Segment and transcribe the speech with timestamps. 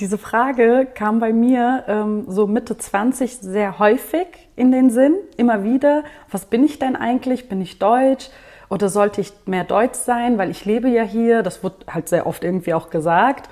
[0.00, 4.26] Diese Frage kam bei mir ähm, so Mitte 20 sehr häufig
[4.56, 6.04] in den Sinn, immer wieder.
[6.30, 7.48] Was bin ich denn eigentlich?
[7.48, 8.30] Bin ich deutsch?
[8.70, 11.42] Oder sollte ich mehr deutsch sein, weil ich lebe ja hier?
[11.42, 13.50] Das wird halt sehr oft irgendwie auch gesagt.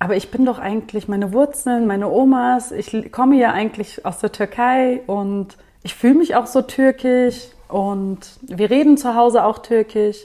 [0.00, 2.72] Aber ich bin doch eigentlich meine Wurzeln, meine Omas.
[2.72, 8.18] Ich komme ja eigentlich aus der Türkei und ich fühle mich auch so türkisch und
[8.42, 10.24] wir reden zu Hause auch türkisch.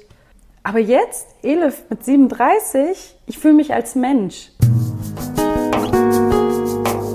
[0.63, 4.49] Aber jetzt, Elif mit 37, ich fühle mich als Mensch.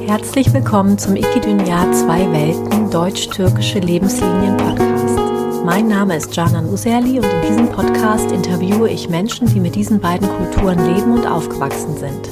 [0.08, 5.18] Herzlich willkommen zum Ikidunya Zwei Welten Deutsch-Türkische Lebenslinien Podcast.
[5.66, 10.00] Mein Name ist Canan Userli und in diesem Podcast interviewe ich Menschen, die mit diesen
[10.00, 12.30] beiden Kulturen leben und aufgewachsen sind.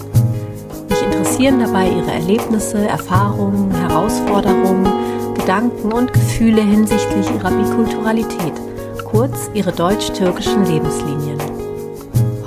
[0.89, 4.89] Mich interessieren dabei ihre Erlebnisse, Erfahrungen, Herausforderungen,
[5.35, 8.55] Gedanken und Gefühle hinsichtlich ihrer Bikulturalität,
[9.05, 11.39] kurz ihre deutsch-türkischen Lebenslinien.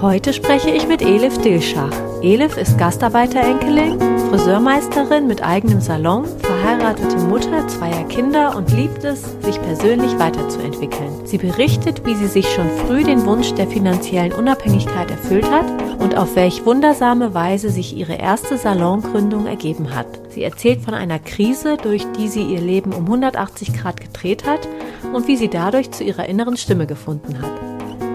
[0.02, 1.94] Heute spreche ich mit Elif Dilschach.
[2.24, 9.60] Elif ist Gastarbeiterenkelin, Friseurmeisterin mit eigenem Salon, verheiratete Mutter zweier Kinder und liebt es, sich
[9.60, 11.26] persönlich weiterzuentwickeln.
[11.26, 15.66] Sie berichtet, wie sie sich schon früh den Wunsch der finanziellen Unabhängigkeit erfüllt hat
[16.00, 20.06] und auf welch wundersame Weise sich ihre erste Salongründung ergeben hat.
[20.30, 24.68] Sie erzählt von einer Krise, durch die sie ihr Leben um 180 Grad gedreht hat
[25.12, 27.52] und wie sie dadurch zu ihrer inneren Stimme gefunden hat.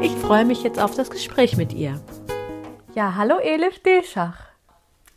[0.01, 2.01] Ich freue mich jetzt auf das Gespräch mit ihr.
[2.95, 4.54] Ja, hallo Elif Dilschach.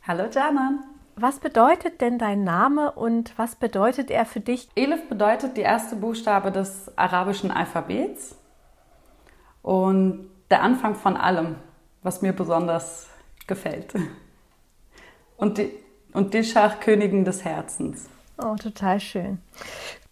[0.07, 0.85] Hallo Janan.
[1.17, 4.69] Was bedeutet denn dein Name und was bedeutet er für dich?
[4.73, 8.37] Elif bedeutet die erste Buchstabe des arabischen Alphabets
[9.63, 11.55] und der Anfang von allem,
[12.03, 13.09] was mir besonders
[13.47, 13.95] gefällt.
[15.35, 15.71] Und, die,
[16.13, 18.09] und Dilschach, Königin des Herzens.
[18.41, 19.39] Oh, total schön.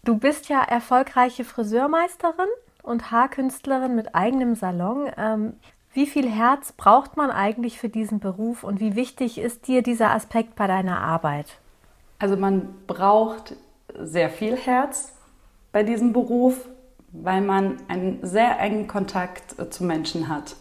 [0.04, 2.50] Du bist ja erfolgreiche Friseurmeisterin
[2.82, 5.10] und Haarkünstlerin mit eigenem Salon.
[5.16, 5.54] Ähm,
[5.96, 10.10] wie viel Herz braucht man eigentlich für diesen Beruf und wie wichtig ist dir dieser
[10.10, 11.58] Aspekt bei deiner Arbeit?
[12.18, 13.56] Also man braucht
[13.98, 15.12] sehr viel Herz
[15.72, 16.68] bei diesem Beruf,
[17.12, 20.56] weil man einen sehr engen Kontakt äh, zu Menschen hat.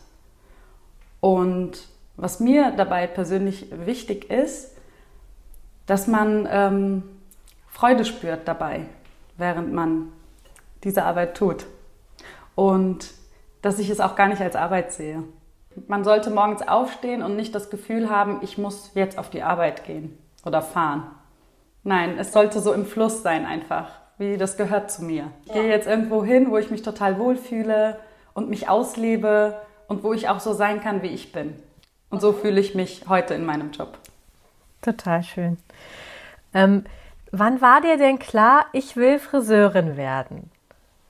[1.20, 4.72] Und was mir dabei persönlich wichtig ist,
[5.86, 7.04] dass man ähm,
[7.68, 8.86] Freude spürt dabei,
[9.38, 10.14] während man
[10.84, 11.66] diese Arbeit tut
[12.56, 13.12] und
[13.66, 15.24] dass ich es auch gar nicht als Arbeit sehe.
[15.88, 19.86] Man sollte morgens aufstehen und nicht das Gefühl haben, ich muss jetzt auf die Arbeit
[19.86, 20.16] gehen
[20.46, 21.08] oder fahren.
[21.82, 23.90] Nein, es sollte so im Fluss sein einfach,
[24.20, 25.32] wie das gehört zu mir.
[25.48, 28.00] Ich gehe jetzt irgendwo hin, wo ich mich total wohlfühle
[28.36, 31.56] und mich auslebe und wo ich auch so sein kann, wie ich bin.
[32.12, 33.98] Und so fühle ich mich heute in meinem Job.
[34.84, 35.58] Total schön.
[36.54, 36.86] Ähm,
[37.32, 40.52] wann war dir denn klar, ich will Friseurin werden?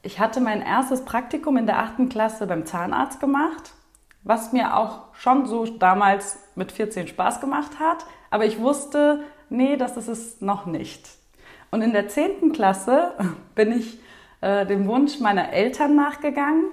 [0.05, 3.73] Ich hatte mein erstes Praktikum in der achten Klasse beim Zahnarzt gemacht,
[4.21, 8.05] was mir auch schon so damals mit 14 Spaß gemacht hat.
[8.29, 11.09] Aber ich wusste, nee, das ist es noch nicht.
[11.71, 13.13] Und in der zehnten Klasse
[13.55, 13.99] bin ich
[14.41, 16.65] äh, dem Wunsch meiner Eltern nachgegangen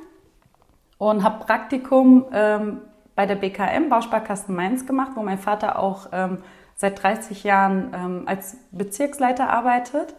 [0.98, 2.82] und habe Praktikum ähm,
[3.14, 6.42] bei der BKM, Bausparkassen Mainz, gemacht, wo mein Vater auch ähm,
[6.74, 10.14] seit 30 Jahren ähm, als Bezirksleiter arbeitet.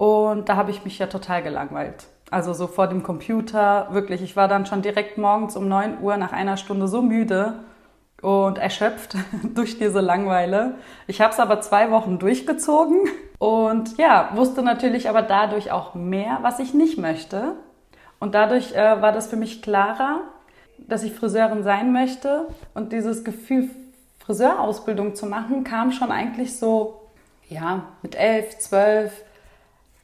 [0.00, 2.06] Und da habe ich mich ja total gelangweilt.
[2.30, 4.22] Also so vor dem Computer, wirklich.
[4.22, 7.56] Ich war dann schon direkt morgens um 9 Uhr nach einer Stunde so müde
[8.22, 9.14] und erschöpft
[9.54, 10.76] durch diese Langweile.
[11.06, 16.38] Ich habe es aber zwei Wochen durchgezogen und ja, wusste natürlich aber dadurch auch mehr,
[16.40, 17.56] was ich nicht möchte.
[18.20, 20.22] Und dadurch äh, war das für mich klarer,
[20.78, 22.46] dass ich Friseurin sein möchte.
[22.72, 23.68] Und dieses Gefühl,
[24.20, 27.02] Friseurausbildung zu machen, kam schon eigentlich so,
[27.50, 29.12] ja, mit elf, zwölf,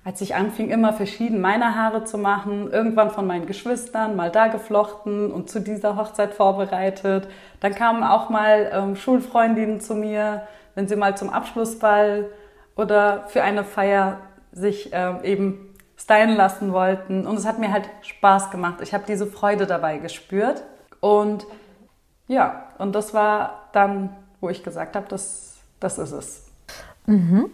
[0.06, 4.46] als ich anfing, immer verschieden meine Haare zu machen, irgendwann von meinen Geschwistern, mal da
[4.46, 7.26] geflochten und zu dieser Hochzeit vorbereitet.
[7.58, 10.46] Dann kamen auch mal ähm, Schulfreundinnen zu mir,
[10.76, 12.26] wenn sie mal zum Abschlussball
[12.76, 14.20] oder für eine Feier
[14.52, 17.26] sich ähm, eben stylen lassen wollten.
[17.26, 18.76] Und es hat mir halt Spaß gemacht.
[18.82, 20.62] Ich habe diese Freude dabei gespürt.
[21.00, 21.48] Und
[22.28, 26.46] ja, und das war dann, wo ich gesagt habe, das, das ist es.
[27.06, 27.50] Mhm.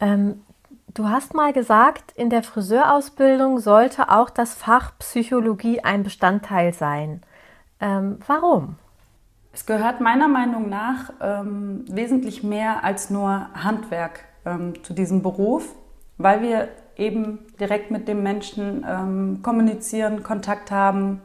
[0.00, 0.40] Ähm,
[0.94, 7.20] Du hast mal gesagt, in der Friseurausbildung sollte auch das Fach Psychologie ein Bestandteil sein.
[7.80, 8.76] Ähm, warum?
[9.52, 15.74] Es gehört meiner Meinung nach ähm, wesentlich mehr als nur Handwerk ähm, zu diesem Beruf,
[16.18, 21.20] weil wir eben direkt mit dem Menschen ähm, kommunizieren, Kontakt haben.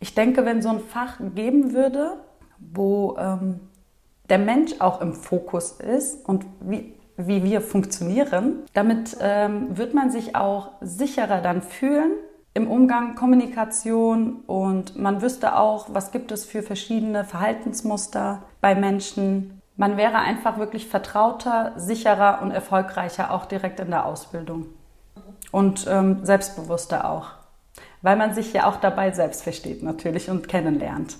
[0.00, 2.14] Ich denke, wenn so ein Fach geben würde,
[2.58, 3.60] wo ähm,
[4.28, 6.94] der Mensch auch im Fokus ist und wie
[7.26, 8.64] wie wir funktionieren.
[8.74, 12.12] Damit ähm, wird man sich auch sicherer dann fühlen
[12.52, 19.60] im Umgang, Kommunikation und man wüsste auch, was gibt es für verschiedene Verhaltensmuster bei Menschen,
[19.80, 24.66] Man wäre einfach wirklich vertrauter, sicherer und erfolgreicher auch direkt in der Ausbildung.
[25.52, 27.30] Und ähm, selbstbewusster auch.
[28.02, 31.16] Weil man sich ja auch dabei selbst versteht natürlich und kennenlernt.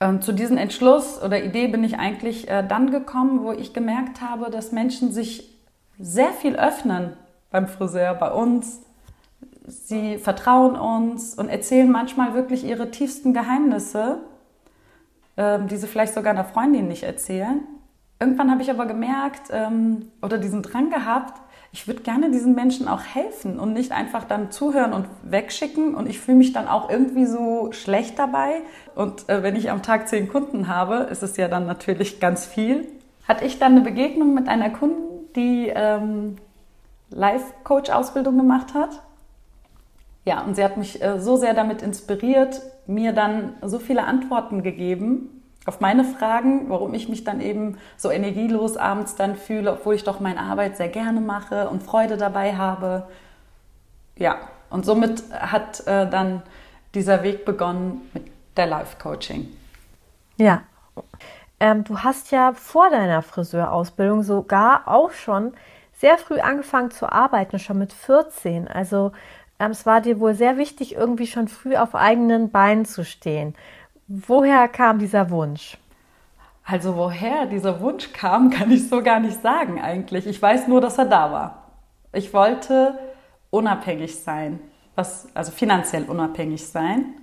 [0.00, 4.20] Ähm, zu diesem Entschluss oder Idee bin ich eigentlich äh, dann gekommen, wo ich gemerkt
[4.20, 5.50] habe, dass Menschen sich
[5.98, 7.16] sehr viel öffnen
[7.50, 8.80] beim Friseur, bei uns.
[9.66, 14.18] Sie vertrauen uns und erzählen manchmal wirklich ihre tiefsten Geheimnisse,
[15.36, 17.60] äh, die sie vielleicht sogar einer Freundin nicht erzählen.
[18.20, 21.40] Irgendwann habe ich aber gemerkt ähm, oder diesen Drang gehabt,
[21.74, 25.96] ich würde gerne diesen Menschen auch helfen und nicht einfach dann zuhören und wegschicken.
[25.96, 28.60] Und ich fühle mich dann auch irgendwie so schlecht dabei.
[28.94, 32.46] Und äh, wenn ich am Tag zehn Kunden habe, ist es ja dann natürlich ganz
[32.46, 32.86] viel.
[33.26, 35.02] Hatte ich dann eine Begegnung mit einer Kundin,
[35.34, 36.36] die ähm,
[37.10, 39.02] Life-Coach-Ausbildung gemacht hat.
[40.24, 44.62] Ja, und sie hat mich äh, so sehr damit inspiriert, mir dann so viele Antworten
[44.62, 45.33] gegeben,
[45.66, 50.04] auf meine Fragen, warum ich mich dann eben so energielos abends dann fühle, obwohl ich
[50.04, 53.06] doch meine Arbeit sehr gerne mache und Freude dabei habe.
[54.16, 54.38] Ja,
[54.70, 56.42] und somit hat äh, dann
[56.94, 58.24] dieser Weg begonnen mit
[58.56, 59.48] der Life Coaching.
[60.36, 60.62] Ja.
[61.60, 65.52] Ähm, du hast ja vor deiner Friseurausbildung sogar auch schon
[65.96, 68.68] sehr früh angefangen zu arbeiten, schon mit 14.
[68.68, 69.12] Also
[69.58, 73.54] ähm, es war dir wohl sehr wichtig, irgendwie schon früh auf eigenen Beinen zu stehen.
[74.06, 75.78] Woher kam dieser Wunsch?
[76.62, 80.26] Also woher dieser Wunsch kam, kann ich so gar nicht sagen eigentlich.
[80.26, 81.70] Ich weiß nur, dass er da war.
[82.12, 82.98] Ich wollte
[83.50, 84.60] unabhängig sein,
[84.94, 87.14] was, also finanziell unabhängig sein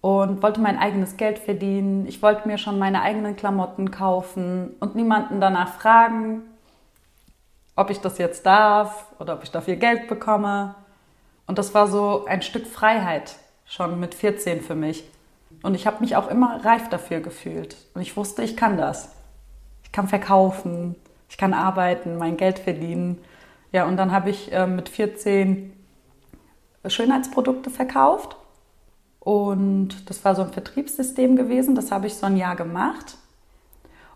[0.00, 2.06] und wollte mein eigenes Geld verdienen.
[2.06, 6.42] Ich wollte mir schon meine eigenen Klamotten kaufen und niemanden danach fragen,
[7.74, 10.74] ob ich das jetzt darf oder ob ich dafür Geld bekomme.
[11.46, 15.04] Und das war so ein Stück Freiheit schon mit 14 für mich.
[15.62, 17.76] Und ich habe mich auch immer reif dafür gefühlt.
[17.94, 19.10] Und ich wusste, ich kann das.
[19.84, 20.96] Ich kann verkaufen,
[21.28, 23.18] ich kann arbeiten, mein Geld verdienen.
[23.70, 25.72] Ja, und dann habe ich äh, mit 14
[26.86, 28.36] Schönheitsprodukte verkauft.
[29.20, 31.74] Und das war so ein Vertriebssystem gewesen.
[31.74, 33.16] Das habe ich so ein Jahr gemacht.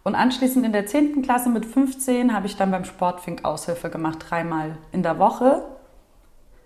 [0.03, 1.23] Und anschließend in der 10.
[1.23, 5.65] Klasse mit 15 habe ich dann beim Sportfink Aushilfe gemacht, dreimal in der Woche.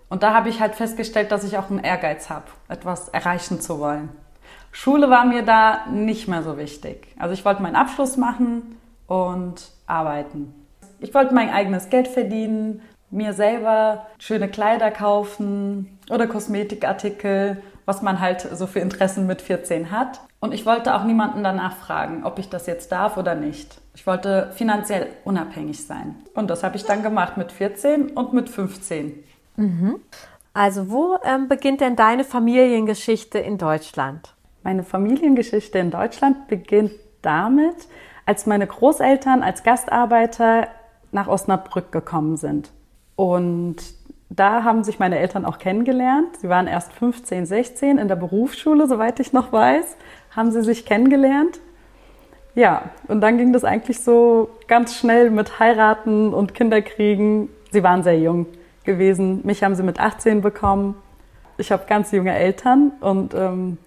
[0.09, 3.79] Und da habe ich halt festgestellt, dass ich auch einen Ehrgeiz habe, etwas erreichen zu
[3.79, 4.09] wollen.
[4.71, 7.07] Schule war mir da nicht mehr so wichtig.
[7.19, 8.77] Also ich wollte meinen Abschluss machen
[9.07, 10.53] und arbeiten.
[10.99, 18.19] Ich wollte mein eigenes Geld verdienen, mir selber schöne Kleider kaufen oder Kosmetikartikel, was man
[18.19, 20.21] halt so für Interessen mit 14 hat.
[20.39, 23.79] Und ich wollte auch niemanden danach fragen, ob ich das jetzt darf oder nicht.
[23.95, 26.15] Ich wollte finanziell unabhängig sein.
[26.33, 29.23] Und das habe ich dann gemacht mit 14 und mit 15.
[29.57, 29.99] Mhm.
[30.53, 34.33] Also wo ähm, beginnt denn deine Familiengeschichte in Deutschland?
[34.63, 36.91] Meine Familiengeschichte in Deutschland beginnt
[37.21, 37.87] damit,
[38.25, 40.67] als meine Großeltern als Gastarbeiter
[41.11, 42.71] nach Osnabrück gekommen sind.
[43.15, 43.77] Und
[44.29, 46.37] da haben sich meine Eltern auch kennengelernt.
[46.39, 49.97] Sie waren erst 15, 16 in der Berufsschule, soweit ich noch weiß,
[50.35, 51.59] haben sie sich kennengelernt.
[52.55, 57.49] Ja, und dann ging das eigentlich so ganz schnell mit Heiraten und Kinderkriegen.
[57.71, 58.45] Sie waren sehr jung
[58.83, 59.41] gewesen.
[59.43, 60.95] Mich haben sie mit 18 bekommen.
[61.57, 63.77] Ich habe ganz junge Eltern und ähm,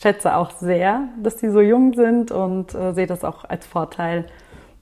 [0.00, 4.26] schätze auch sehr, dass die so jung sind und äh, sehe das auch als Vorteil,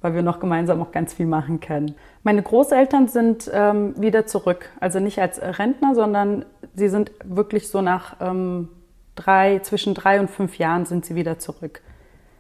[0.01, 1.95] weil wir noch gemeinsam auch ganz viel machen können.
[2.23, 7.81] Meine Großeltern sind ähm, wieder zurück, also nicht als Rentner, sondern sie sind wirklich so
[7.81, 8.69] nach ähm,
[9.15, 11.83] drei, zwischen drei und fünf Jahren sind sie wieder zurück.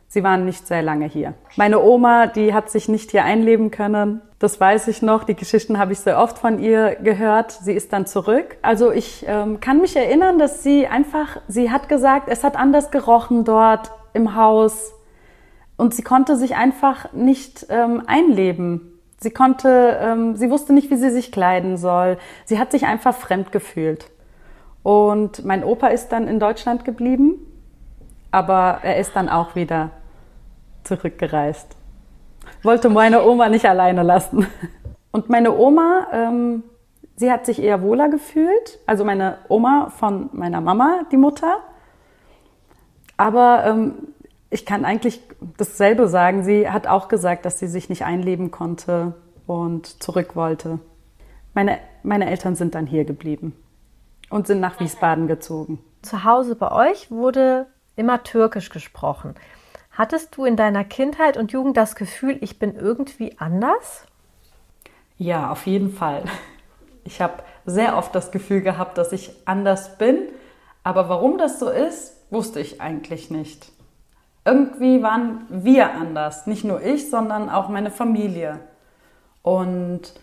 [0.08, 1.34] Sie waren nicht sehr lange hier.
[1.56, 4.22] Meine Oma, die hat sich nicht hier einleben können.
[4.38, 5.25] Das weiß ich noch.
[5.25, 7.50] Die Geschichten habe ich sehr oft von ihr gehört.
[7.50, 8.56] Sie ist dann zurück.
[8.62, 12.90] Also ich ähm, kann mich erinnern, dass sie einfach, sie hat gesagt, es hat anders
[12.90, 14.92] gerochen dort im Haus.
[15.76, 18.92] Und sie konnte sich einfach nicht ähm, einleben.
[19.18, 22.18] Sie konnte, ähm, sie wusste nicht, wie sie sich kleiden soll.
[22.44, 24.10] Sie hat sich einfach fremd gefühlt.
[24.82, 27.45] Und mein Opa ist dann in Deutschland geblieben
[28.36, 29.92] aber er ist dann auch wieder
[30.84, 31.74] zurückgereist.
[32.62, 34.46] Wollte meine Oma nicht alleine lassen.
[35.10, 36.62] Und meine Oma, ähm,
[37.16, 38.78] sie hat sich eher wohler gefühlt.
[38.84, 41.60] Also meine Oma von meiner Mama, die Mutter.
[43.16, 44.08] Aber ähm,
[44.50, 45.22] ich kann eigentlich
[45.56, 46.44] dasselbe sagen.
[46.44, 49.14] Sie hat auch gesagt, dass sie sich nicht einleben konnte
[49.46, 50.78] und zurück wollte.
[51.54, 53.56] Meine, meine Eltern sind dann hier geblieben
[54.28, 55.78] und sind nach Wiesbaden gezogen.
[56.02, 57.66] Zu Hause bei euch wurde
[57.96, 59.34] immer Türkisch gesprochen.
[59.90, 64.04] Hattest du in deiner Kindheit und Jugend das Gefühl, ich bin irgendwie anders?
[65.18, 66.24] Ja, auf jeden Fall.
[67.04, 70.18] Ich habe sehr oft das Gefühl gehabt, dass ich anders bin,
[70.82, 73.70] aber warum das so ist, wusste ich eigentlich nicht.
[74.46, 76.46] irgendwie waren wir anders.
[76.46, 78.60] Nicht nur ich, sondern auch meine Familie.
[79.42, 80.14] Und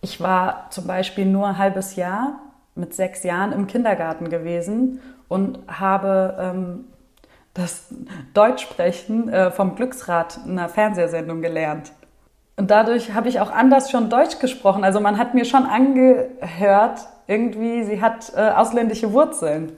[0.00, 2.40] ich war zum Beispiel nur ein halbes Jahr
[2.74, 6.84] mit sechs Jahren im Kindergarten gewesen und habe ähm,
[7.54, 7.88] das
[8.34, 11.92] Deutschsprechen äh, vom Glücksrad einer Fernsehsendung gelernt.
[12.56, 14.82] Und dadurch habe ich auch anders schon Deutsch gesprochen.
[14.84, 19.72] Also man hat mir schon angehört, irgendwie, sie hat äh, ausländische Wurzeln.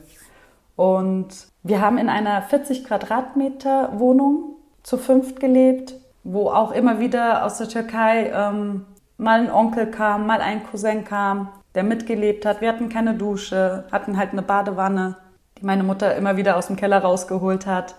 [0.76, 1.28] Und
[1.62, 7.59] wir haben in einer 40 Quadratmeter Wohnung zu fünft gelebt, wo auch immer wieder aus
[7.59, 8.87] der Türkei ähm,
[9.19, 12.62] mal ein Onkel kam, mal ein Cousin kam, der mitgelebt hat.
[12.62, 15.16] Wir hatten keine Dusche, hatten halt eine Badewanne,
[15.61, 17.95] die meine Mutter immer wieder aus dem Keller rausgeholt hat,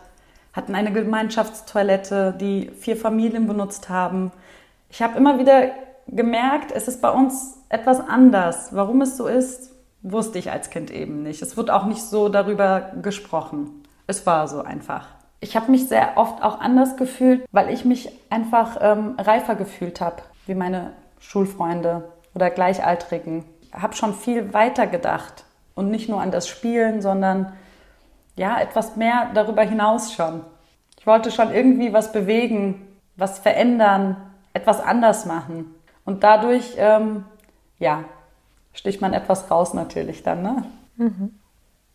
[0.53, 4.31] hatten eine Gemeinschaftstoilette, die vier Familien benutzt haben.
[4.89, 5.71] Ich habe immer wieder
[6.07, 8.75] gemerkt, es ist bei uns etwas anders.
[8.75, 11.41] Warum es so ist, wusste ich als Kind eben nicht.
[11.41, 13.83] Es wird auch nicht so darüber gesprochen.
[14.07, 15.07] Es war so einfach.
[15.39, 20.01] Ich habe mich sehr oft auch anders gefühlt, weil ich mich einfach ähm, reifer gefühlt
[20.01, 23.45] habe, wie meine Schulfreunde oder Gleichaltrigen.
[23.61, 27.53] Ich habe schon viel weiter gedacht und nicht nur an das Spielen, sondern
[28.35, 30.41] ja, etwas mehr darüber hinaus schon.
[30.99, 34.17] Ich wollte schon irgendwie was bewegen, was verändern,
[34.53, 35.73] etwas anders machen.
[36.05, 37.25] Und dadurch, ähm,
[37.79, 38.03] ja,
[38.73, 40.41] sticht man etwas raus natürlich dann.
[40.41, 40.63] Ne?
[40.97, 41.39] Mhm.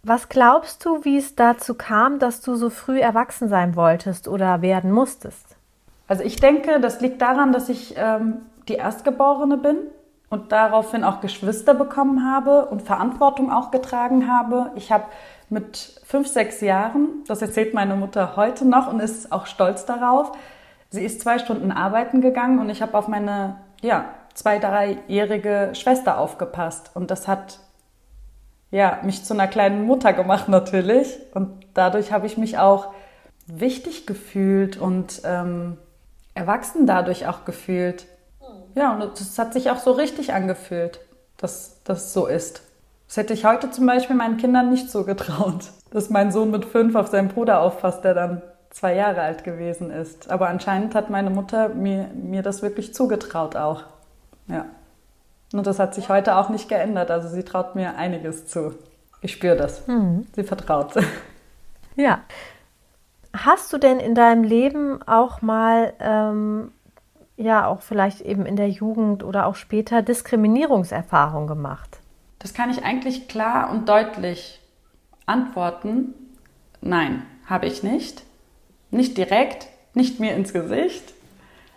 [0.03, 4.63] Was glaubst du, wie es dazu kam, dass du so früh erwachsen sein wolltest oder
[4.63, 5.57] werden musstest?
[6.07, 8.37] Also ich denke, das liegt daran, dass ich ähm,
[8.69, 9.79] die Erstgeborene bin
[10.29, 14.71] und daraufhin auch Geschwister bekommen habe und Verantwortung auch getragen habe.
[14.75, 15.05] Ich habe
[15.49, 20.33] mit fünf, sechs Jahren, das erzählt meine Mutter heute noch und ist auch stolz darauf,
[20.91, 26.19] sie ist zwei Stunden arbeiten gegangen und ich habe auf meine ja, zwei, dreijährige Schwester
[26.19, 26.91] aufgepasst.
[26.95, 27.59] Und das hat
[28.71, 31.19] ja, mich zu einer kleinen Mutter gemacht natürlich.
[31.35, 32.93] Und dadurch habe ich mich auch
[33.47, 35.79] wichtig gefühlt und ähm,
[36.35, 38.07] erwachsen dadurch auch gefühlt.
[38.77, 41.01] Ja, und es hat sich auch so richtig angefühlt,
[41.39, 42.63] dass das so ist.
[43.09, 46.67] Das hätte ich heute zum Beispiel meinen Kindern nicht so getraut, dass mein Sohn mit
[46.67, 50.31] fünf auf seinen Bruder aufpasst, der dann zwei Jahre alt gewesen ist.
[50.31, 53.85] Aber anscheinend hat meine Mutter mir, mir das wirklich zugetraut auch.
[54.47, 54.67] Ja.
[55.55, 57.11] Und das hat sich heute auch nicht geändert.
[57.11, 58.75] Also sie traut mir einiges zu.
[59.23, 59.87] Ich spüre das.
[59.87, 60.27] Mhm.
[60.37, 60.93] Sie vertraut.
[61.99, 62.21] Ja.
[63.33, 66.73] Hast du denn in deinem Leben auch mal, ähm,
[67.37, 72.01] ja, auch vielleicht eben in der Jugend oder auch später Diskriminierungserfahrung gemacht?
[72.39, 74.61] Das kann ich eigentlich klar und deutlich
[75.27, 76.15] antworten.
[76.81, 78.23] Nein, habe ich nicht.
[78.91, 81.15] Nicht direkt, nicht mir ins Gesicht.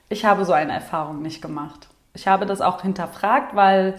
[0.10, 1.88] Ich habe so eine Erfahrung nicht gemacht.
[2.13, 3.96] Ich habe das auch hinterfragt, weil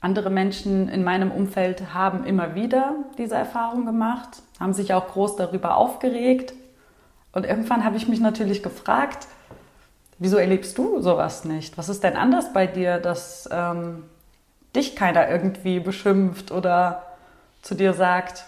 [0.00, 5.36] andere Menschen in meinem Umfeld haben immer wieder diese Erfahrung gemacht, haben sich auch groß
[5.36, 6.54] darüber aufgeregt.
[7.32, 9.26] Und irgendwann habe ich mich natürlich gefragt,
[10.18, 11.76] wieso erlebst du sowas nicht?
[11.78, 14.04] Was ist denn anders bei dir, dass ähm,
[14.74, 17.02] dich keiner irgendwie beschimpft oder
[17.62, 18.44] zu dir sagt,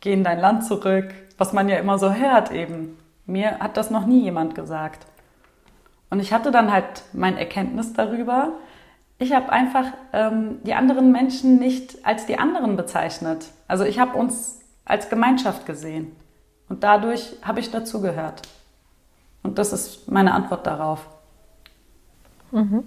[0.00, 2.96] geh in dein Land zurück, was man ja immer so hört eben.
[3.26, 5.06] Mir hat das noch nie jemand gesagt.
[6.08, 8.52] Und ich hatte dann halt mein Erkenntnis darüber.
[9.18, 13.46] Ich habe einfach ähm, die anderen Menschen nicht als die anderen bezeichnet.
[13.68, 16.16] Also ich habe uns als Gemeinschaft gesehen.
[16.68, 18.42] Und dadurch habe ich dazugehört.
[19.42, 21.06] Und das ist meine Antwort darauf.
[22.50, 22.84] Mhm.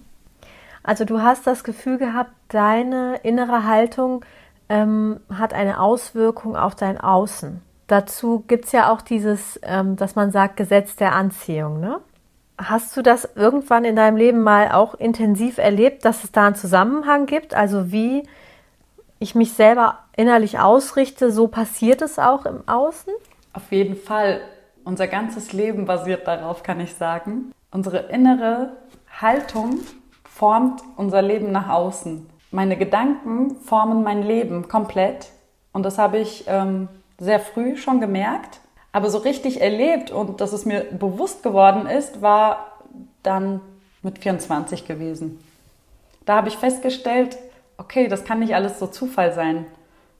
[0.83, 4.25] Also du hast das Gefühl gehabt, deine innere Haltung
[4.69, 7.61] ähm, hat eine Auswirkung auf dein Außen.
[7.87, 11.79] Dazu gibt es ja auch dieses, ähm, dass man sagt, Gesetz der Anziehung.
[11.79, 11.99] Ne?
[12.57, 16.55] Hast du das irgendwann in deinem Leben mal auch intensiv erlebt, dass es da einen
[16.55, 17.53] Zusammenhang gibt?
[17.53, 18.23] Also wie
[19.19, 23.13] ich mich selber innerlich ausrichte, so passiert es auch im Außen?
[23.53, 24.41] Auf jeden Fall.
[24.85, 27.51] Unser ganzes Leben basiert darauf, kann ich sagen.
[27.71, 28.77] Unsere innere
[29.21, 29.79] Haltung
[30.23, 32.29] formt unser Leben nach außen.
[32.51, 35.31] Meine Gedanken formen mein Leben komplett.
[35.71, 38.59] Und das habe ich ähm, sehr früh schon gemerkt.
[38.91, 42.73] Aber so richtig erlebt und dass es mir bewusst geworden ist, war
[43.23, 43.61] dann
[44.03, 45.39] mit 24 gewesen.
[46.25, 47.37] Da habe ich festgestellt,
[47.77, 49.65] okay, das kann nicht alles so Zufall sein.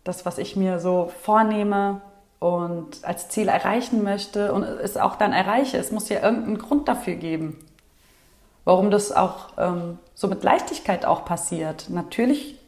[0.04, 2.02] Das, was ich mir so vornehme
[2.44, 6.90] und als Ziel erreichen möchte und es auch dann erreiche, es muss ja irgendeinen Grund
[6.90, 7.58] dafür geben.
[8.66, 11.90] Warum das auch ähm, so mit Leichtigkeit auch passiert.
[11.90, 12.60] Natürlich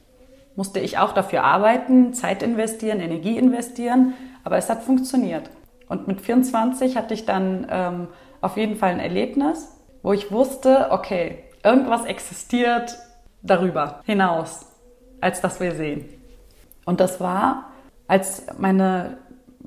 [0.56, 4.14] musste ich auch dafür arbeiten, Zeit investieren, Energie investieren,
[4.46, 5.50] aber es hat funktioniert.
[5.90, 8.08] Und mit 24 hatte ich dann ähm,
[8.40, 12.98] auf jeden Fall ein Erlebnis, wo ich wusste, okay, irgendwas existiert
[13.42, 14.68] darüber hinaus,
[15.20, 16.08] als das wir sehen.
[16.86, 17.72] Und das war,
[18.08, 19.18] als meine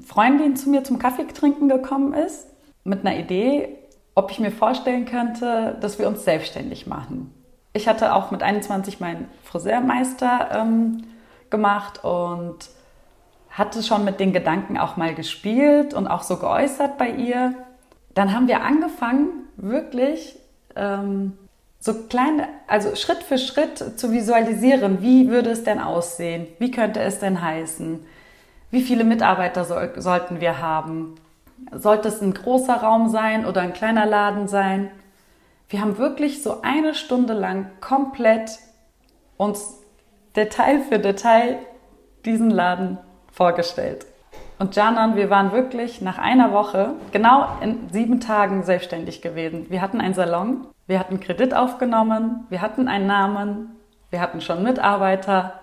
[0.07, 2.47] Freundin zu mir zum Kaffee trinken gekommen ist
[2.85, 3.77] mit einer Idee,
[4.15, 7.33] ob ich mir vorstellen könnte, dass wir uns selbstständig machen.
[7.73, 11.05] Ich hatte auch mit 21 meinen Friseurmeister ähm,
[11.51, 12.57] gemacht und
[13.51, 17.55] hatte schon mit den Gedanken auch mal gespielt und auch so geäußert bei ihr.
[18.15, 20.37] Dann haben wir angefangen, wirklich
[20.77, 21.37] ähm,
[21.81, 27.01] so kleine, also Schritt für Schritt zu visualisieren, wie würde es denn aussehen, wie könnte
[27.01, 28.01] es denn heißen,
[28.71, 31.15] wie viele Mitarbeiter soll, sollten wir haben,
[31.73, 34.91] sollte es ein großer Raum sein oder ein kleiner Laden sein.
[35.69, 38.51] Wir haben wirklich so eine Stunde lang komplett
[39.37, 39.81] uns
[40.37, 41.59] Detail für Detail
[42.25, 42.99] diesen Laden
[43.33, 44.07] vorgestellt.
[44.59, 49.67] Und Jana und wir waren wirklich nach einer Woche genau in sieben Tagen selbstständig gewesen.
[49.69, 53.77] Wir hatten einen Salon, wir hatten Kredit aufgenommen, wir hatten einen Namen,
[54.11, 55.61] wir hatten schon Mitarbeiter.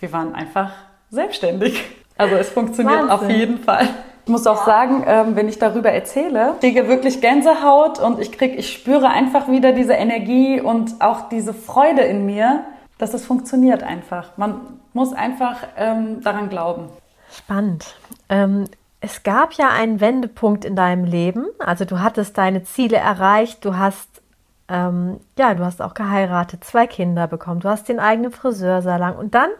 [0.00, 0.72] Wir waren einfach
[1.10, 1.99] selbstständig.
[2.20, 3.10] Also es funktioniert Wahnsinn.
[3.10, 3.88] auf jeden Fall.
[4.26, 8.54] Ich muss auch sagen, ähm, wenn ich darüber erzähle, kriege wirklich Gänsehaut und ich kriege,
[8.56, 12.64] ich spüre einfach wieder diese Energie und auch diese Freude in mir,
[12.98, 14.36] dass es funktioniert einfach.
[14.36, 14.60] Man
[14.92, 16.90] muss einfach ähm, daran glauben.
[17.34, 17.96] Spannend.
[18.28, 18.66] Ähm,
[19.00, 21.46] es gab ja einen Wendepunkt in deinem Leben.
[21.58, 24.20] Also du hattest deine Ziele erreicht, du hast
[24.68, 29.34] ähm, ja, du hast auch geheiratet, zwei Kinder bekommen, du hast den eigenen Friseursalon und
[29.34, 29.50] dann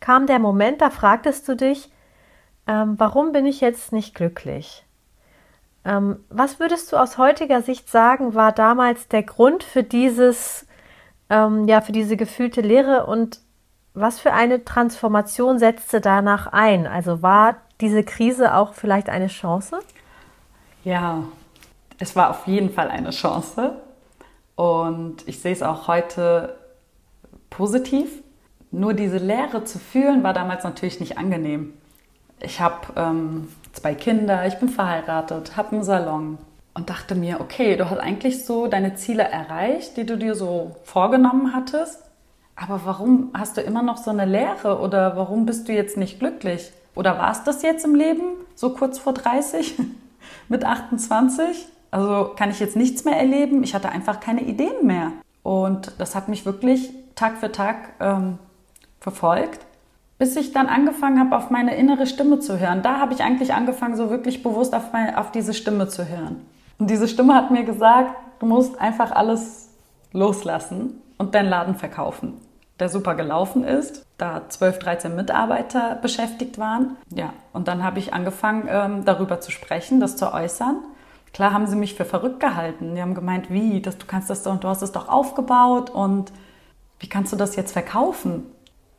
[0.00, 1.90] kam der Moment, da fragtest du dich,
[2.68, 4.84] ähm, warum bin ich jetzt nicht glücklich?
[5.84, 10.66] Ähm, was würdest du aus heutiger Sicht sagen, war damals der Grund für dieses,
[11.30, 13.40] ähm, ja, für diese gefühlte Leere und
[13.94, 16.86] was für eine Transformation setzte danach ein?
[16.86, 19.78] Also war diese Krise auch vielleicht eine Chance?
[20.84, 21.24] Ja,
[21.98, 23.76] es war auf jeden Fall eine Chance.
[24.56, 26.58] Und ich sehe es auch heute
[27.48, 28.22] positiv.
[28.70, 31.72] Nur diese Leere zu fühlen, war damals natürlich nicht angenehm.
[32.40, 36.38] Ich habe ähm, zwei Kinder, ich bin verheiratet, habe einen Salon
[36.74, 40.76] und dachte mir, okay, du hast eigentlich so deine Ziele erreicht, die du dir so
[40.84, 42.02] vorgenommen hattest.
[42.54, 46.18] Aber warum hast du immer noch so eine Leere oder warum bist du jetzt nicht
[46.18, 46.72] glücklich?
[46.94, 48.22] Oder war es das jetzt im Leben,
[48.54, 49.74] so kurz vor 30,
[50.48, 51.68] mit 28?
[51.90, 53.62] Also kann ich jetzt nichts mehr erleben.
[53.62, 55.12] Ich hatte einfach keine Ideen mehr.
[55.42, 58.38] Und das hat mich wirklich Tag für Tag ähm,
[59.00, 59.60] verfolgt,
[60.18, 62.82] bis ich dann angefangen habe, auf meine innere Stimme zu hören.
[62.82, 66.44] Da habe ich eigentlich angefangen, so wirklich bewusst auf, meine, auf diese Stimme zu hören.
[66.78, 69.70] Und diese Stimme hat mir gesagt, du musst einfach alles
[70.12, 72.34] loslassen und deinen Laden verkaufen
[72.78, 76.96] der super gelaufen ist, da 12, 13 Mitarbeiter beschäftigt waren.
[77.10, 80.76] Ja, und dann habe ich angefangen, ähm, darüber zu sprechen, das zu äußern.
[81.32, 82.94] Klar haben sie mich für verrückt gehalten.
[82.94, 86.32] Die haben gemeint, wie, das, du kannst das und du hast es doch aufgebaut und
[87.00, 88.44] wie kannst du das jetzt verkaufen?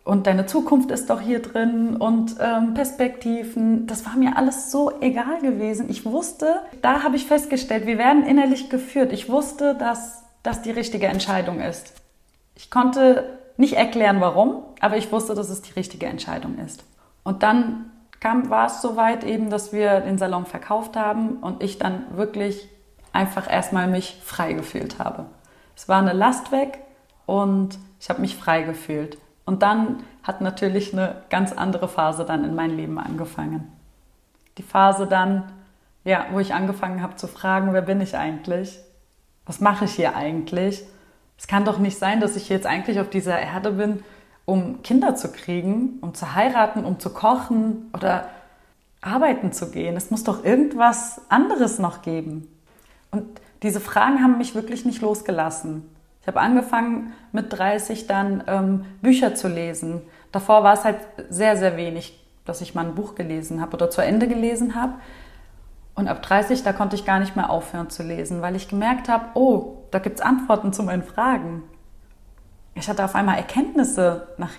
[0.03, 3.85] Und deine Zukunft ist doch hier drin und ähm, Perspektiven.
[3.85, 5.89] Das war mir alles so egal gewesen.
[5.89, 9.13] Ich wusste, da habe ich festgestellt, wir werden innerlich geführt.
[9.13, 11.93] Ich wusste, dass das die richtige Entscheidung ist.
[12.55, 16.83] Ich konnte nicht erklären, warum, aber ich wusste, dass es die richtige Entscheidung ist.
[17.23, 21.77] Und dann kam, war es soweit eben, dass wir den Salon verkauft haben und ich
[21.77, 22.67] dann wirklich
[23.11, 25.25] einfach erstmal mich frei gefühlt habe.
[25.75, 26.79] Es war eine Last weg
[27.25, 29.17] und ich habe mich frei gefühlt.
[29.49, 33.71] Und dann hat natürlich eine ganz andere Phase dann in mein Leben angefangen.
[34.59, 35.51] Die Phase dann,
[36.03, 38.77] ja, wo ich angefangen habe zu fragen, wer bin ich eigentlich?
[39.47, 40.85] Was mache ich hier eigentlich?
[41.39, 44.03] es kann doch nicht sein, dass ich jetzt eigentlich auf dieser Erde bin,
[44.45, 48.27] um Kinder zu kriegen, um zu heiraten, um zu kochen oder
[49.01, 49.95] arbeiten zu gehen.
[49.95, 52.47] Es muss doch irgendwas anderes noch geben.
[53.09, 53.25] Und
[53.63, 55.89] diese Fragen haben mich wirklich nicht losgelassen.
[56.21, 60.01] Ich habe angefangen mit 30 dann ähm, Bücher zu lesen.
[60.31, 60.97] Davor war es halt
[61.29, 64.93] sehr, sehr wenig, dass ich mal ein Buch gelesen habe oder zu Ende gelesen habe.
[65.95, 69.09] Und ab 30, da konnte ich gar nicht mehr aufhören zu lesen, weil ich gemerkt
[69.09, 71.63] habe, oh, da gibt es Antworten zu meinen Fragen.
[72.75, 74.51] Ich hatte auf einmal Erkenntnisse nach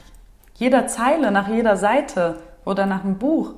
[0.56, 3.54] jeder Zeile, nach jeder Seite oder nach einem Buch.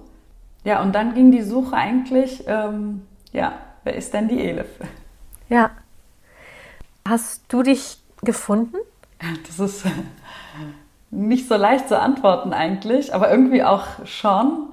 [0.65, 4.69] Ja, und dann ging die Suche eigentlich, ähm, ja, wer ist denn die Elif?
[5.49, 5.71] Ja.
[7.07, 8.77] Hast du dich gefunden?
[9.47, 9.85] Das ist
[11.11, 14.73] nicht so leicht zu antworten eigentlich, aber irgendwie auch schon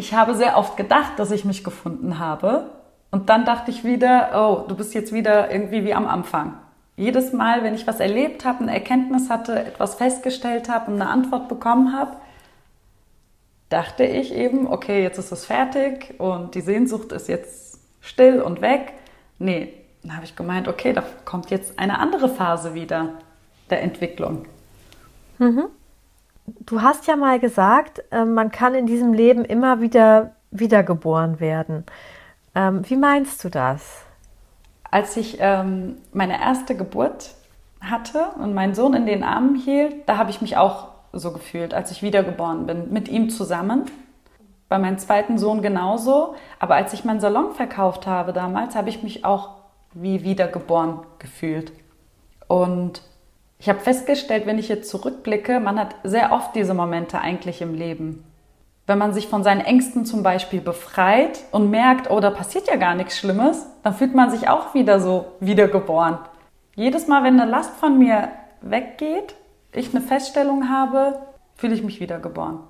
[0.00, 2.70] ich habe sehr oft gedacht, dass ich mich gefunden habe.
[3.10, 6.54] Und dann dachte ich wieder, oh, du bist jetzt wieder irgendwie wie am Anfang.
[6.96, 11.10] Jedes Mal, wenn ich was erlebt habe, eine Erkenntnis hatte, etwas festgestellt habe und eine
[11.10, 12.16] Antwort bekommen habe,
[13.68, 18.60] dachte ich eben, okay, jetzt ist es fertig und die Sehnsucht ist jetzt still und
[18.60, 18.94] weg.
[19.38, 23.10] Nee, dann habe ich gemeint, okay, da kommt jetzt eine andere Phase wieder
[23.68, 24.46] der Entwicklung.
[25.38, 25.66] Mhm.
[26.60, 31.84] Du hast ja mal gesagt, äh, man kann in diesem Leben immer wieder wiedergeboren werden.
[32.54, 34.02] Ähm, wie meinst du das?
[34.90, 37.34] Als ich ähm, meine erste Geburt
[37.80, 41.74] hatte und meinen Sohn in den Armen hielt, da habe ich mich auch so gefühlt,
[41.74, 43.84] als ich wiedergeboren bin, mit ihm zusammen.
[44.68, 46.34] Bei meinem zweiten Sohn genauso.
[46.58, 49.59] Aber als ich meinen Salon verkauft habe damals, habe ich mich auch
[49.92, 51.72] wie wiedergeboren gefühlt.
[52.48, 53.02] Und
[53.58, 57.74] ich habe festgestellt, wenn ich jetzt zurückblicke, man hat sehr oft diese Momente eigentlich im
[57.74, 58.24] Leben.
[58.86, 62.76] Wenn man sich von seinen Ängsten zum Beispiel befreit und merkt, oh, da passiert ja
[62.76, 66.18] gar nichts Schlimmes, dann fühlt man sich auch wieder so wiedergeboren.
[66.74, 68.30] Jedes Mal, wenn eine Last von mir
[68.62, 69.34] weggeht,
[69.72, 71.20] ich eine Feststellung habe,
[71.54, 72.60] fühle ich mich wiedergeboren.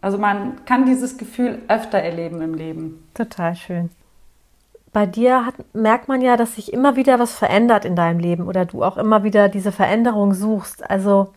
[0.00, 3.08] Also man kann dieses Gefühl öfter erleben im Leben.
[3.14, 3.90] Total schön.
[4.92, 8.48] Bei dir hat, merkt man ja, dass sich immer wieder was verändert in deinem Leben
[8.48, 10.88] oder du auch immer wieder diese Veränderung suchst.
[10.88, 11.32] Also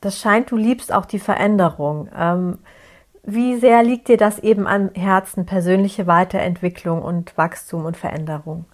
[0.00, 2.08] das scheint, du liebst auch die Veränderung.
[2.16, 2.58] Ähm,
[3.24, 8.66] wie sehr liegt dir das eben am Herzen, persönliche Weiterentwicklung und Wachstum und Veränderung?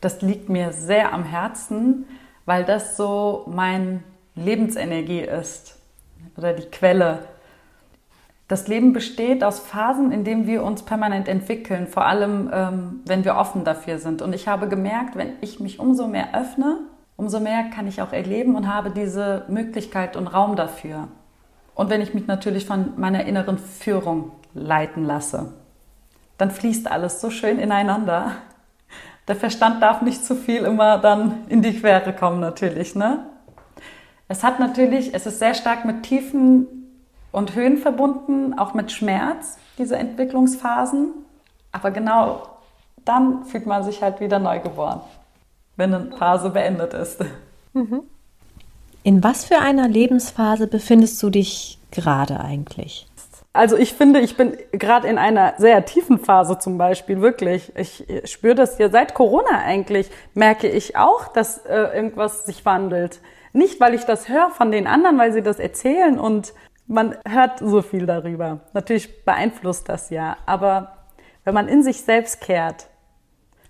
[0.00, 2.06] Das liegt mir sehr am Herzen,
[2.44, 4.02] weil das so mein
[4.34, 5.78] Lebensenergie ist
[6.36, 7.20] oder die Quelle.
[8.48, 13.24] Das Leben besteht aus Phasen, in denen wir uns permanent entwickeln, vor allem ähm, wenn
[13.24, 14.22] wir offen dafür sind.
[14.22, 16.78] Und ich habe gemerkt, wenn ich mich umso mehr öffne,
[17.16, 21.08] umso mehr kann ich auch erleben und habe diese Möglichkeit und Raum dafür.
[21.74, 25.52] Und wenn ich mich natürlich von meiner inneren Führung leiten lasse,
[26.38, 28.32] dann fließt alles so schön ineinander.
[29.26, 33.26] Der Verstand darf nicht zu viel immer dann in die Quere kommen, natürlich, ne?
[34.28, 36.75] Es hat natürlich, es ist sehr stark mit Tiefen
[37.36, 41.12] und Höhen verbunden, auch mit Schmerz, diese Entwicklungsphasen.
[41.70, 42.48] Aber genau
[43.04, 45.02] dann fühlt man sich halt wieder neu geboren,
[45.76, 47.22] wenn eine Phase beendet ist.
[47.74, 48.04] Mhm.
[49.02, 53.06] In was für einer Lebensphase befindest du dich gerade eigentlich?
[53.52, 57.70] Also ich finde, ich bin gerade in einer sehr tiefen Phase zum Beispiel, wirklich.
[57.76, 63.20] Ich spüre das ja seit Corona eigentlich, merke ich auch, dass äh, irgendwas sich wandelt.
[63.52, 66.54] Nicht, weil ich das höre von den anderen, weil sie das erzählen und
[66.86, 68.60] man hört so viel darüber.
[68.72, 70.96] Natürlich beeinflusst das ja, aber
[71.44, 72.88] wenn man in sich selbst kehrt,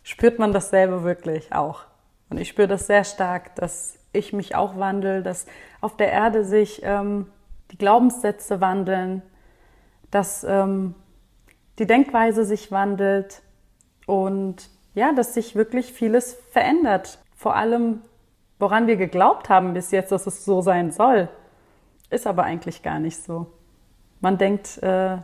[0.03, 1.85] spürt man dasselbe wirklich auch.
[2.29, 5.47] Und ich spüre das sehr stark, dass ich mich auch wandle, dass
[5.81, 7.27] auf der Erde sich ähm,
[7.71, 9.23] die Glaubenssätze wandeln,
[10.11, 10.95] dass ähm,
[11.79, 13.43] die Denkweise sich wandelt
[14.07, 17.19] und ja, dass sich wirklich vieles verändert.
[17.35, 18.01] Vor allem
[18.59, 21.29] woran wir geglaubt haben bis jetzt, dass es so sein soll,
[22.11, 23.47] ist aber eigentlich gar nicht so.
[24.21, 25.19] Man denkt äh,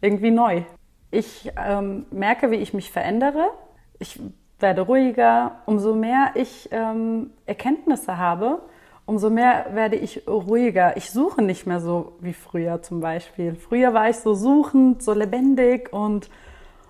[0.00, 0.62] irgendwie neu.
[1.10, 3.50] Ich ähm, merke, wie ich mich verändere.
[3.98, 4.18] Ich
[4.58, 5.62] werde ruhiger.
[5.66, 8.62] Umso mehr ich ähm, Erkenntnisse habe,
[9.04, 10.96] umso mehr werde ich ruhiger.
[10.96, 13.54] Ich suche nicht mehr so wie früher zum Beispiel.
[13.56, 16.30] Früher war ich so suchend, so lebendig und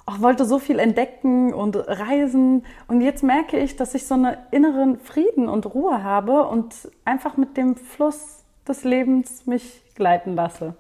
[0.04, 2.64] auch wollte so viel entdecken und reisen.
[2.88, 7.36] Und jetzt merke ich, dass ich so einen inneren Frieden und Ruhe habe und einfach
[7.36, 10.74] mit dem Fluss des Lebens mich gleiten lasse.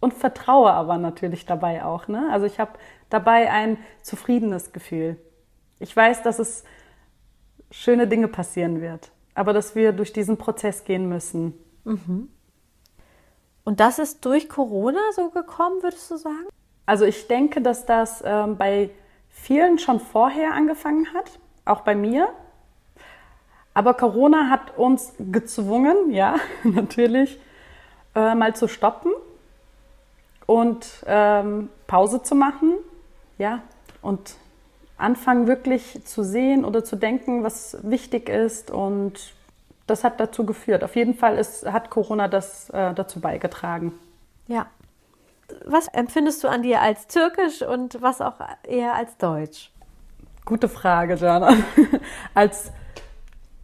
[0.00, 2.06] Und vertraue aber natürlich dabei auch.
[2.06, 2.28] Ne?
[2.30, 2.72] Also ich habe
[3.10, 5.16] dabei ein zufriedenes Gefühl.
[5.80, 6.64] Ich weiß, dass es
[7.70, 11.54] schöne Dinge passieren wird, aber dass wir durch diesen Prozess gehen müssen.
[11.84, 12.28] Mhm.
[13.64, 16.46] Und das ist durch Corona so gekommen, würdest du sagen?
[16.86, 18.90] Also ich denke, dass das ähm, bei
[19.28, 22.28] vielen schon vorher angefangen hat, auch bei mir.
[23.78, 27.38] Aber Corona hat uns gezwungen, ja, natürlich,
[28.12, 29.12] äh, mal zu stoppen
[30.46, 32.72] und ähm, Pause zu machen,
[33.38, 33.62] ja,
[34.02, 34.34] und
[34.96, 39.32] anfangen wirklich zu sehen oder zu denken, was wichtig ist und
[39.86, 40.82] das hat dazu geführt.
[40.82, 43.96] Auf jeden Fall ist, hat Corona das äh, dazu beigetragen.
[44.48, 44.66] Ja,
[45.64, 49.70] was empfindest du an dir als türkisch und was auch eher als deutsch?
[50.44, 51.52] Gute Frage, Jana.
[52.34, 52.72] als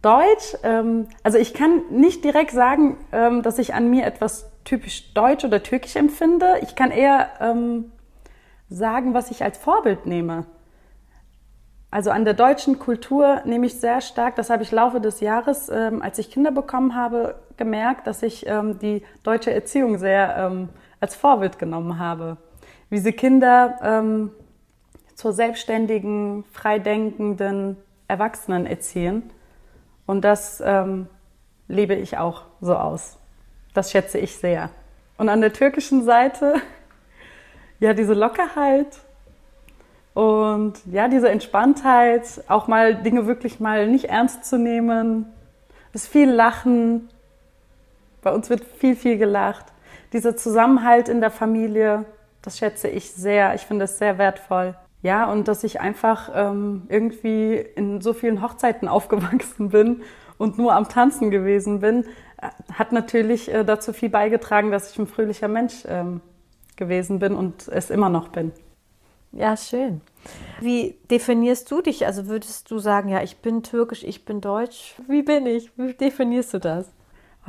[0.05, 5.13] Deutsch, ähm, also ich kann nicht direkt sagen, ähm, dass ich an mir etwas typisch
[5.15, 6.59] deutsch oder türkisch empfinde.
[6.61, 7.91] Ich kann eher ähm,
[8.69, 10.45] sagen, was ich als Vorbild nehme.
[11.89, 15.69] Also an der deutschen Kultur nehme ich sehr stark, das habe ich Laufe des Jahres,
[15.69, 20.69] ähm, als ich Kinder bekommen habe, gemerkt, dass ich ähm, die deutsche Erziehung sehr ähm,
[20.99, 22.37] als Vorbild genommen habe.
[22.91, 24.31] Wie sie Kinder ähm,
[25.15, 29.31] zur selbstständigen, freidenkenden Erwachsenen erziehen.
[30.05, 31.07] Und das ähm,
[31.67, 33.17] lebe ich auch so aus.
[33.73, 34.69] Das schätze ich sehr.
[35.17, 36.55] Und an der türkischen Seite,
[37.79, 38.99] ja, diese Lockerheit
[40.13, 45.25] und ja, diese Entspanntheit, auch mal Dinge wirklich mal nicht ernst zu nehmen.
[45.93, 47.09] Es ist viel Lachen.
[48.21, 49.65] Bei uns wird viel, viel gelacht
[50.15, 52.05] dieser Zusammenhalt in der Familie,
[52.41, 53.55] Das schätze ich sehr.
[53.55, 54.75] Ich finde es sehr wertvoll.
[55.05, 60.01] Ja, und dass ich einfach ähm, irgendwie in so vielen Hochzeiten aufgewachsen bin
[60.39, 62.05] und nur am Tanzen gewesen bin,
[62.41, 66.21] äh, hat natürlich äh, dazu viel beigetragen, dass ich ein fröhlicher Mensch ähm,
[66.75, 68.51] gewesen bin und es immer noch bin.
[69.31, 70.01] Ja, schön.
[70.59, 72.07] Wie definierst du dich?
[72.07, 74.95] Also würdest du sagen, ja, ich bin türkisch, ich bin deutsch?
[75.07, 75.69] Wie bin ich?
[75.77, 76.91] Wie definierst du das?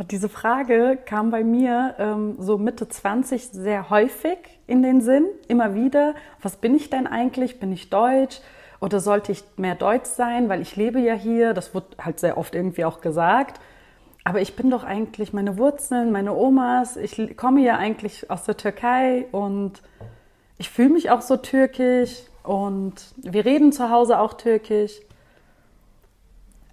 [0.04, 5.74] Diese Frage kam bei mir ähm, so Mitte 20 sehr häufig in den Sinn, immer
[5.74, 6.14] wieder.
[6.42, 7.58] Was bin ich denn eigentlich?
[7.58, 8.40] Bin ich deutsch?
[8.78, 11.54] Oder sollte ich mehr deutsch sein, weil ich lebe ja hier?
[11.54, 13.58] Das wird halt sehr oft irgendwie auch gesagt.
[14.22, 16.98] Aber ich bin doch eigentlich meine Wurzeln, meine Omas.
[16.98, 19.80] Ich komme ja eigentlich aus der Türkei und
[20.58, 25.00] ich fühle mich auch so türkisch und wir reden zu Hause auch türkisch.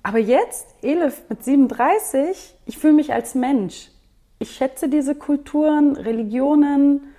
[0.04, 3.89] Aber jetzt, Elif mit 37, ich fühle mich als Mensch.
[4.38, 7.13] Ich schätze diese Kulturen, Religionen,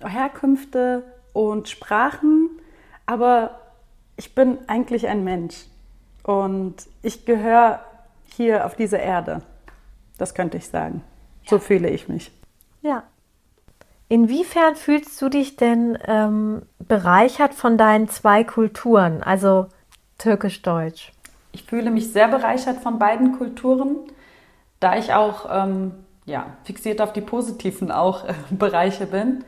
[0.00, 2.48] Herkünfte und Sprachen,
[3.04, 3.60] aber
[4.16, 5.66] ich bin eigentlich ein Mensch
[6.22, 7.84] und ich gehöre
[8.24, 9.42] hier auf diese Erde.
[10.16, 11.02] Das könnte ich sagen.
[11.46, 12.32] So fühle ich mich.
[12.80, 13.02] Ja.
[14.08, 19.68] Inwiefern fühlst du dich denn ähm, bereichert von deinen zwei Kulturen, also
[20.18, 21.12] türkisch-deutsch?
[21.52, 23.96] Ich fühle mich sehr bereichert von beiden Kulturen,
[24.80, 25.92] da ich auch ähm,
[26.24, 29.44] ja, fixiert auf die positiven auch äh, Bereiche bin.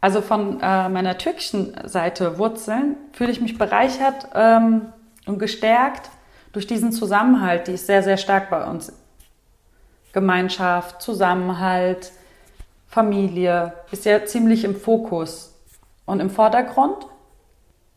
[0.00, 4.92] Also von äh, meiner türkischen Seite Wurzeln fühle ich mich bereichert ähm,
[5.26, 6.10] und gestärkt
[6.52, 8.92] durch diesen Zusammenhalt, die ist sehr, sehr stark bei uns.
[10.12, 12.12] Gemeinschaft, Zusammenhalt,
[12.86, 15.52] Familie ist ja ziemlich im Fokus
[16.04, 17.06] und im Vordergrund.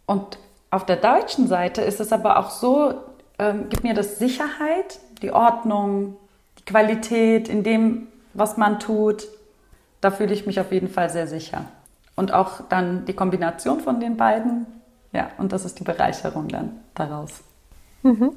[0.07, 0.39] Und
[0.71, 2.95] auf der deutschen Seite ist es aber auch so,
[3.39, 6.15] ähm, gibt mir das Sicherheit, die Ordnung,
[6.59, 9.27] die Qualität in dem, was man tut.
[10.01, 11.65] Da fühle ich mich auf jeden Fall sehr sicher.
[12.15, 14.65] Und auch dann die Kombination von den beiden.
[15.11, 17.41] Ja, und das ist die Bereicherung dann daraus.
[18.03, 18.31] Mhm.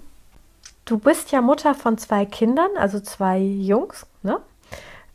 [0.85, 4.07] Du bist ja Mutter von zwei Kindern, also zwei Jungs.
[4.23, 4.39] Ne?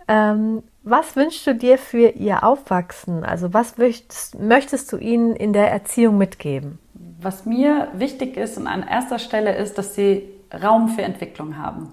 [0.07, 3.23] Ähm, was wünschst du dir für ihr Aufwachsen?
[3.23, 6.79] Also was möchtest, möchtest du ihnen in der Erziehung mitgeben?
[7.25, 11.91] Was mir wichtig ist und an erster Stelle ist, dass sie Raum für Entwicklung haben.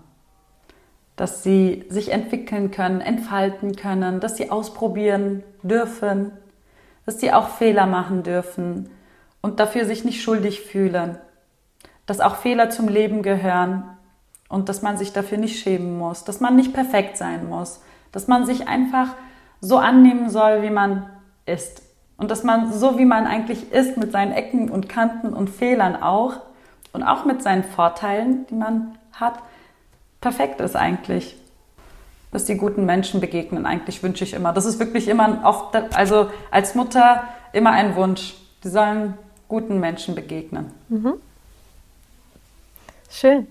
[1.16, 6.33] Dass sie sich entwickeln können, entfalten können, dass sie ausprobieren dürfen,
[7.07, 8.90] dass sie auch Fehler machen dürfen
[9.40, 11.16] und dafür sich nicht schuldig fühlen,
[12.05, 13.85] dass auch Fehler zum Leben gehören
[14.51, 17.81] und dass man sich dafür nicht schämen muss, dass man nicht perfekt sein muss,
[18.12, 19.14] dass man sich einfach
[19.62, 21.09] so annehmen soll, wie man
[21.47, 21.83] ist
[22.16, 26.01] und dass man so, wie man eigentlich ist, mit seinen Ecken und Kanten und Fehlern
[26.01, 26.40] auch
[26.92, 29.38] und auch mit seinen Vorteilen, die man hat,
[30.20, 31.37] perfekt ist eigentlich
[32.33, 33.66] dass die guten Menschen begegnen.
[33.66, 34.53] Eigentlich wünsche ich immer.
[34.53, 38.35] Das ist wirklich immer oft, also als Mutter immer ein Wunsch.
[38.64, 39.14] Die sollen
[39.48, 40.72] guten Menschen begegnen.
[40.88, 41.14] Mhm.
[43.11, 43.46] Schön.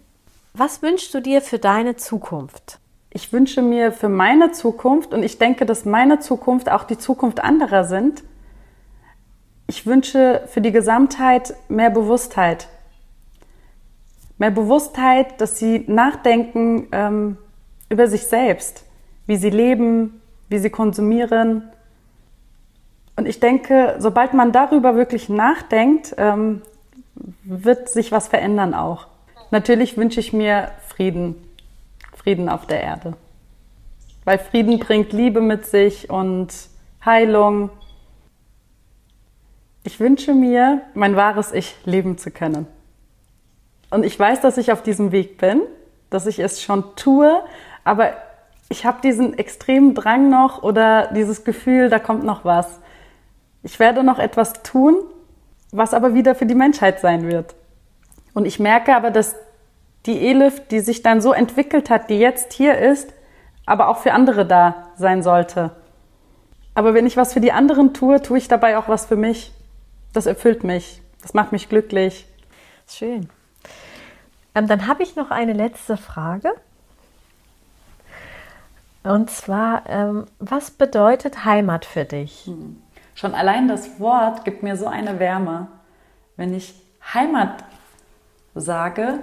[0.53, 2.79] Was wünschst du dir für deine Zukunft?
[3.11, 7.43] Ich wünsche mir für meine Zukunft, und ich denke, dass meine Zukunft auch die Zukunft
[7.43, 8.23] anderer sind,
[9.71, 12.67] ich wünsche für die Gesamtheit mehr Bewusstheit.
[14.37, 17.37] Mehr Bewusstheit, dass sie nachdenken, ähm,
[17.87, 18.83] über sich selbst,
[19.27, 21.69] wie sie leben, wie sie konsumieren.
[23.15, 26.63] Und ich denke, sobald man darüber wirklich nachdenkt, ähm,
[27.43, 29.07] wird sich was verändern auch.
[29.51, 31.35] Natürlich wünsche ich mir Frieden,
[32.17, 33.13] Frieden auf der Erde.
[34.25, 36.49] Weil Frieden bringt Liebe mit sich und
[37.05, 37.69] Heilung.
[39.83, 42.67] Ich wünsche mir, mein wahres Ich leben zu können.
[43.89, 45.61] Und ich weiß, dass ich auf diesem Weg bin,
[46.09, 47.41] dass ich es schon tue,
[47.83, 48.13] aber
[48.69, 52.79] ich habe diesen extremen Drang noch oder dieses Gefühl, da kommt noch was.
[53.63, 54.95] Ich werde noch etwas tun,
[55.71, 57.55] was aber wieder für die Menschheit sein wird.
[58.33, 59.35] Und ich merke aber, dass
[60.05, 63.13] die Elif, die sich dann so entwickelt hat, die jetzt hier ist,
[63.65, 65.71] aber auch für andere da sein sollte.
[66.73, 69.51] Aber wenn ich was für die anderen tue, tue ich dabei auch was für mich.
[70.13, 71.01] Das erfüllt mich.
[71.21, 72.25] Das macht mich glücklich.
[72.87, 73.29] Schön.
[74.55, 76.51] Ähm, dann habe ich noch eine letzte Frage.
[79.03, 82.45] Und zwar, ähm, was bedeutet Heimat für dich?
[82.45, 82.81] Hm.
[83.15, 85.67] Schon allein das Wort gibt mir so eine Wärme.
[86.37, 86.73] Wenn ich
[87.13, 87.63] Heimat
[88.55, 89.19] sage,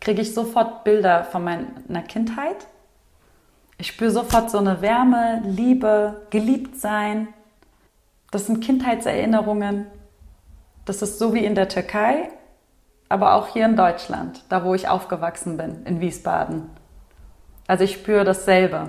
[0.00, 2.66] kriege ich sofort Bilder von meiner Kindheit.
[3.76, 7.28] Ich spüre sofort so eine Wärme, Liebe, geliebt sein.
[8.30, 9.86] Das sind Kindheitserinnerungen.
[10.88, 12.30] Das ist so wie in der Türkei,
[13.10, 16.70] aber auch hier in Deutschland, da wo ich aufgewachsen bin, in Wiesbaden.
[17.66, 18.88] Also ich spüre dasselbe,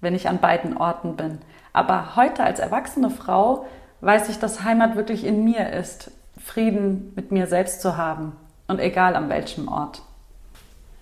[0.00, 1.38] wenn ich an beiden Orten bin.
[1.72, 3.66] Aber heute als erwachsene Frau
[4.00, 6.10] weiß ich, dass Heimat wirklich in mir ist,
[6.44, 8.32] Frieden mit mir selbst zu haben.
[8.66, 10.02] Und egal an welchem Ort.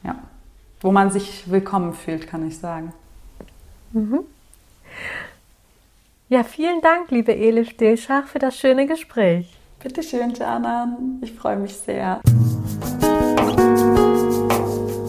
[0.03, 0.17] Ja.
[0.83, 2.93] Wo man sich willkommen fühlt, kann ich sagen.
[3.93, 4.21] Mhm.
[6.29, 9.57] Ja, vielen Dank, liebe Ele Stillschach, für das schöne Gespräch.
[9.85, 11.19] Bitte schön, Janan.
[11.21, 12.23] Ich freue mich sehr.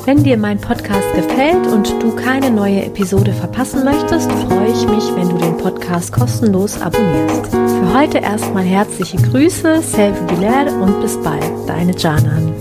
[0.04, 5.16] Wenn dir mein Podcast gefällt und du keine neue Episode verpassen möchtest, freue ich mich,
[5.16, 7.52] wenn du den Podcast kostenlos abonnierst.
[7.52, 12.54] Für heute erstmal herzliche Grüße, Selve Bilal und bis bald, deine Janan.